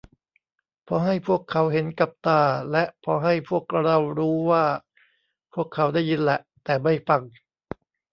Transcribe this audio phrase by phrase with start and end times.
[0.87, 4.65] พอให้พวกเขาเห็นกับตา และพอให้พวกเรารู้ว่า
[5.53, 7.21] พวกเขาได้ยินแหละ แต่ไม่ฟัง